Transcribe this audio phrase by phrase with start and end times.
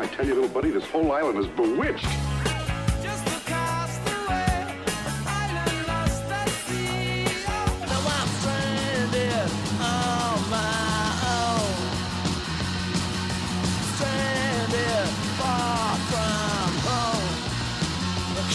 [0.00, 2.08] I tell you, little buddy, this whole island is bewitched.
[3.02, 4.64] Just across the way,
[5.26, 7.24] island lost at sea.
[7.84, 11.76] Now I'm stranded on my own.
[13.92, 17.28] Stranded far from home.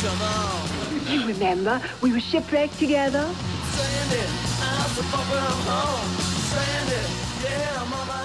[0.01, 0.65] Come on.
[1.13, 3.29] You remember, we were shipwrecked together.
[3.69, 4.29] Stranded,
[4.61, 6.09] I'm so far from home.
[6.49, 7.07] Stranded,
[7.43, 8.24] yeah, I'm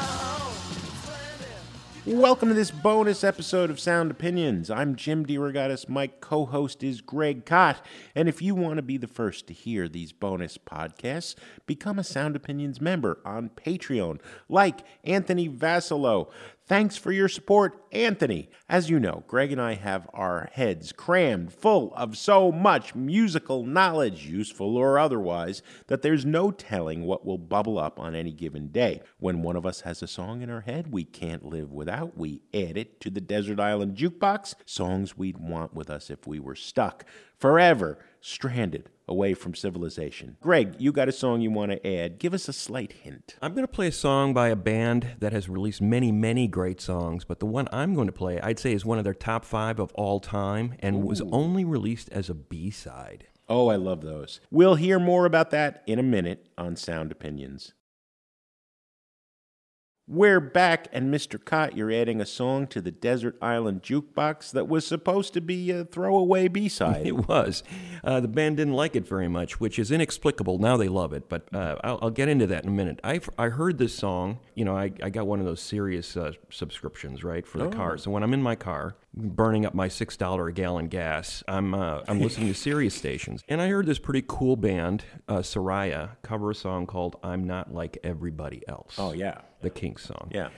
[2.07, 4.71] Welcome to this bonus episode of Sound Opinions.
[4.71, 5.87] I'm Jim DeRogatis.
[5.87, 7.85] My co host is Greg Kot.
[8.15, 11.35] And if you want to be the first to hear these bonus podcasts,
[11.67, 14.19] become a Sound Opinions member on Patreon,
[14.49, 16.31] like Anthony Vassilo.
[16.71, 18.49] Thanks for your support, Anthony.
[18.69, 23.67] As you know, Greg and I have our heads crammed full of so much musical
[23.67, 28.69] knowledge, useful or otherwise, that there's no telling what will bubble up on any given
[28.69, 29.01] day.
[29.19, 32.43] When one of us has a song in our head we can't live without, we
[32.55, 36.55] add it to the Desert Island Jukebox, songs we'd want with us if we were
[36.55, 37.05] stuck,
[37.37, 40.37] forever, stranded away from civilization.
[40.41, 42.19] Greg, you got a song you want to add.
[42.19, 43.37] Give us a slight hint.
[43.43, 46.81] I'm going to play a song by a band that has released many, many great
[46.81, 49.45] songs, but the one I'm going to play, I'd say, is one of their top
[49.45, 53.27] five of all time and was only released as a B side.
[53.49, 54.41] Oh, I love those.
[54.53, 57.73] We'll hear more about that in a minute on Sound Opinions.
[60.13, 61.39] We're back, and Mr.
[61.43, 65.71] Kot, you're adding a song to the Desert Island Jukebox that was supposed to be
[65.71, 67.07] a throwaway B side.
[67.11, 67.63] It was.
[68.03, 70.59] Uh, the band didn't like it very much, which is inexplicable.
[70.59, 72.99] Now they love it, but uh, I'll, I'll get into that in a minute.
[73.05, 74.41] I, I heard this song.
[74.57, 77.97] You know, I, I got one of those Sirius uh, subscriptions, right, for the car.
[77.97, 81.73] So when I'm in my car, burning up my six dollar a gallon gas, I'm
[81.73, 86.11] uh, I'm listening to Sirius stations, and I heard this pretty cool band, uh, Soraya,
[86.23, 89.43] cover a song called "I'm Not Like Everybody Else." Oh, yeah.
[89.63, 90.31] the Kinks song.
[90.33, 90.49] Yeah.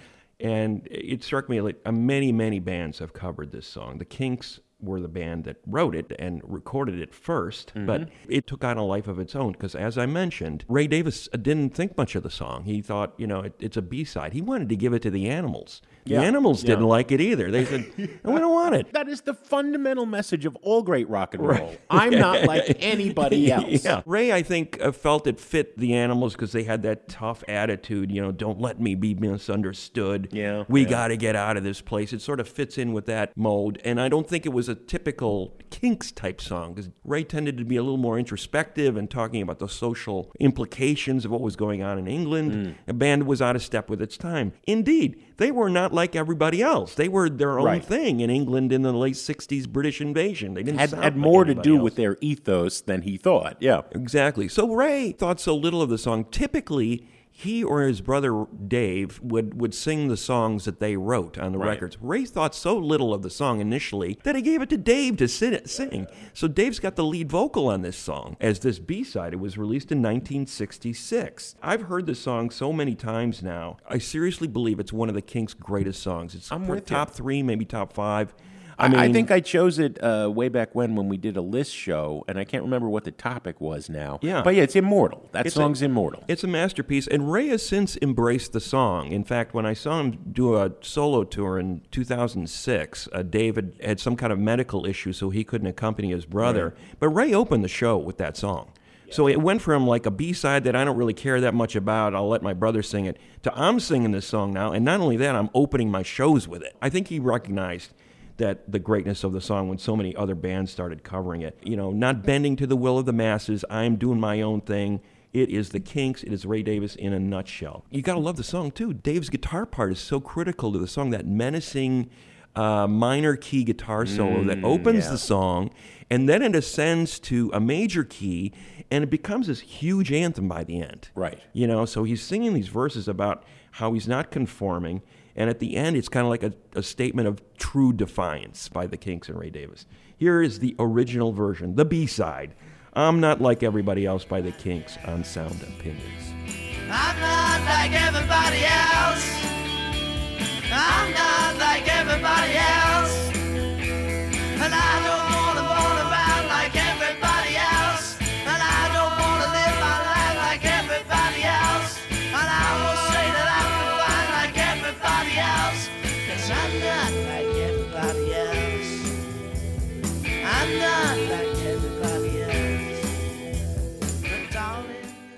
[0.40, 3.98] And it struck me like many, many bands have covered this song.
[3.98, 8.64] The Kinks were the band that wrote it and recorded it 1st but it took
[8.64, 11.96] on a life of its own because, as I mentioned, Ray Davis uh, didn't think
[11.96, 12.64] much of the song.
[12.64, 14.32] He thought, you know, it, it's a B side.
[14.32, 15.80] He wanted to give it to the Animals.
[16.04, 16.22] The Yeah.
[16.22, 17.50] Animals didn't like it either.
[17.50, 17.86] They said,
[18.24, 18.92] "No, we don't want it.
[18.92, 21.76] That is the fundamental message of all great rock and roll.
[21.88, 23.84] I'm not like anybody else.
[23.84, 24.02] Yeah.
[24.06, 28.10] Ray, I think, uh, felt it fit the animals because they had that tough attitude.
[28.12, 30.28] You know, don't let me be misunderstood.
[30.32, 30.88] Yeah, we yeah.
[30.90, 32.12] got to get out of this place.
[32.12, 34.74] It sort of fits in with that mold, and I don't think it was a
[34.74, 39.40] typical Kinks type song because Ray tended to be a little more introspective and talking
[39.40, 42.52] about the social implications of what was going on in England.
[42.52, 42.74] Mm.
[42.86, 44.52] The band was out of step with its time.
[44.66, 46.94] Indeed, they were not like everybody else.
[46.94, 47.84] They were their own Right.
[47.84, 50.54] thing in England in the late '60s British invasion.
[50.54, 51.84] They didn't Had, had like more to do else.
[51.84, 53.56] with their ethos than he thought.
[53.60, 53.82] Yeah.
[53.92, 54.48] Exactly.
[54.48, 56.26] So Ray thought so little of the song.
[56.30, 61.52] Typically, he or his brother Dave would, would sing the songs that they wrote on
[61.52, 61.70] the Right.
[61.70, 61.96] records.
[62.00, 65.26] Ray thought so little of the song initially that he gave it to Dave to
[65.26, 66.06] sit, sing.
[66.34, 69.32] So Dave's got the lead vocal on this song as this B side.
[69.32, 71.54] It was released in 1966.
[71.62, 73.78] I've heard the song so many times now.
[73.88, 76.34] I seriously believe it's one of the Kinks' greatest songs.
[76.34, 76.96] It's I'm with you.
[76.96, 78.34] top three, maybe top five.
[78.78, 81.74] I, I think I chose it uh, way back when when we did a list
[81.74, 84.18] show, and I can't remember what the topic was now.
[84.22, 84.42] Yeah.
[84.42, 85.28] But yeah, it's immortal.
[85.32, 86.24] That It's a- song's immortal.
[86.28, 89.12] It's a masterpiece, and Ray has since embraced the song.
[89.12, 94.00] In fact, when I saw him do a solo tour in 2006, uh, David had
[94.00, 96.74] some kind of medical issue, so he couldn't accompany his brother.
[96.98, 98.70] But Ray opened the show with that song.
[99.10, 101.76] So it went from like a B side that I don't really care that much
[101.76, 105.00] about, I'll let my brother sing it, to I'm singing this song now, and not
[105.00, 106.74] only that, I'm opening my shows with it.
[106.80, 107.92] I think he recognized
[108.36, 111.58] that the greatness of the song when so many other bands started covering it.
[111.62, 115.00] You know, not bending to the will of the masses, I'm doing my own thing.
[115.32, 116.22] It is the Kinks.
[116.22, 117.84] It is Ray Davis in a nutshell.
[117.90, 118.92] You got to love the song too.
[118.92, 121.10] Dave's guitar part is so critical to the song.
[121.10, 122.10] That menacing
[122.54, 125.70] uh, minor key guitar solo that opens the song,
[126.10, 128.52] and then it ascends to a major key,
[128.90, 131.08] and it becomes this huge anthem by the end.
[131.14, 131.40] Right.
[131.54, 135.00] You know, so he's singing these verses about how he's not conforming,
[135.36, 138.86] and at the end, it's kind of like a, a statement of true defiance by
[138.86, 139.86] the Kinks and Ray Davis.
[140.16, 142.54] Here is the original version, the B side.
[142.94, 146.32] I'm not like everybody else by the Kinks on Sound Opinions.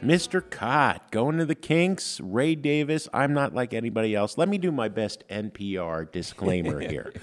[0.05, 0.43] Mr.
[0.51, 3.09] Kot, going to the Kinks, Ray Davis.
[3.15, 4.37] I'm not like anybody else.
[4.37, 7.15] Let me do my best NPR disclaimer here.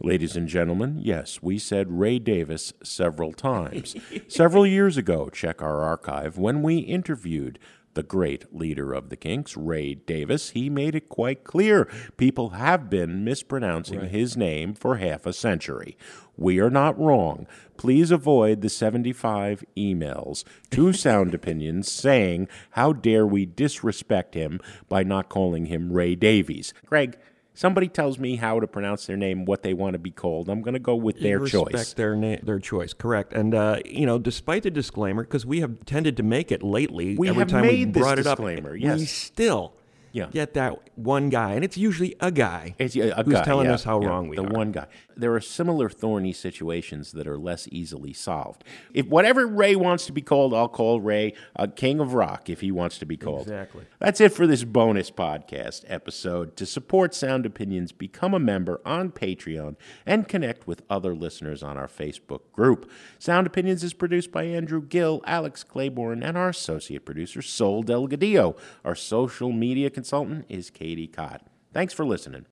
[0.00, 3.96] Ladies and gentlemen, yes, we said Ray Davis several times.
[4.28, 7.58] several years ago, check our archive, when we interviewed
[7.94, 12.88] the great leader of the Kinks, Ray Davis, he made it quite clear people have
[12.88, 15.96] been mispronouncing his name for half a century.
[16.36, 17.46] We are not wrong.
[17.76, 25.02] Please avoid the 75 emails to Sound Opinions saying, How dare we disrespect him by
[25.02, 26.72] not calling him Ray Davies?
[26.86, 27.18] Greg,
[27.54, 30.48] somebody tells me how to pronounce their name, what they want to be called.
[30.48, 31.92] I'm going to go with their respect choice.
[31.94, 33.32] their na- their choice, correct?
[33.32, 37.16] And uh, you know, despite the disclaimer, because we have tended to make it lately,
[37.16, 38.98] We every have time we made this brought it disclaimer, up, yes.
[39.00, 39.74] we still
[40.12, 40.26] Yeah.
[40.26, 43.66] get that one guy, and it's usually a guy It's a, a who's guy, telling
[43.66, 44.48] yeah, us how yeah, wrong we the are.
[44.48, 44.86] The one guy.
[45.16, 48.64] There are similar thorny situations that are less easily solved.
[48.94, 52.60] If whatever Ray wants to be called, I'll call Ray a king of rock if
[52.60, 53.42] he wants to be called.
[53.42, 53.84] Exactly.
[53.98, 56.56] That's it for this bonus podcast episode.
[56.56, 59.76] To support Sound Opinions, become a member on Patreon
[60.06, 62.90] and connect with other listeners on our Facebook group.
[63.18, 68.56] Sound Opinions is produced by Andrew Gill, Alex Claiborne, and our associate producer, Sol Delgadillo.
[68.84, 71.46] Our social media consultant is Katie Cott.
[71.72, 72.46] Thanks for listening.